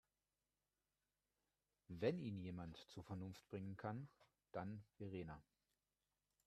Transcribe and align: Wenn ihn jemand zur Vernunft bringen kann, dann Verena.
Wenn 1.89 2.17
ihn 2.17 2.39
jemand 2.39 2.77
zur 2.89 3.03
Vernunft 3.03 3.47
bringen 3.49 3.77
kann, 3.77 4.09
dann 4.51 4.83
Verena. 4.97 5.43